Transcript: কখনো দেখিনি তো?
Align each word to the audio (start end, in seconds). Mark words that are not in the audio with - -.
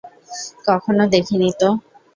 কখনো 0.67 1.03
দেখিনি 1.13 1.49
তো? 1.59 1.69